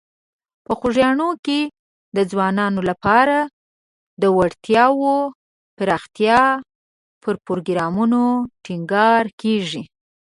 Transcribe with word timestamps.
په 0.65 0.71
خوږیاڼي 0.79 1.29
کې 1.45 1.59
د 2.15 2.17
ځوانانو 2.31 2.81
لپاره 2.89 3.37
د 4.21 4.23
وړتیاوو 4.37 5.13
پراختیا 5.77 6.41
پر 7.23 7.35
پروګرامونو 7.45 8.23
ټینګار 8.63 9.23
کیږي. 9.41 9.81